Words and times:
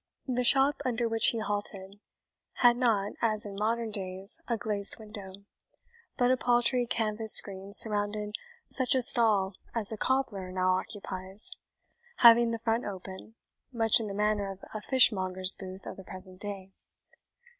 The 0.27 0.43
shop 0.43 0.81
under 0.83 1.07
which 1.07 1.27
he 1.27 1.37
halted 1.37 1.99
had 2.53 2.75
not, 2.75 3.11
as 3.21 3.45
in 3.45 3.53
modern 3.55 3.91
days, 3.91 4.39
a 4.47 4.57
glazed 4.57 4.97
window, 4.97 5.31
but 6.17 6.31
a 6.31 6.37
paltry 6.37 6.87
canvas 6.87 7.33
screen 7.35 7.71
surrounded 7.71 8.33
such 8.67 8.95
a 8.95 9.03
stall 9.03 9.53
as 9.75 9.91
a 9.91 9.97
cobbler 9.97 10.51
now 10.51 10.73
occupies, 10.73 11.51
having 12.15 12.49
the 12.49 12.57
front 12.57 12.83
open, 12.83 13.35
much 13.71 13.99
in 13.99 14.07
the 14.07 14.15
manner 14.15 14.49
of 14.49 14.63
a 14.73 14.81
fishmonger's 14.81 15.53
booth 15.53 15.85
of 15.85 15.97
the 15.97 16.03
present 16.03 16.39
day. 16.41 16.71